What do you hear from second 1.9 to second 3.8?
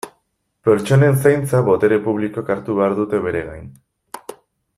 publikoek hartu behar dute bere gain.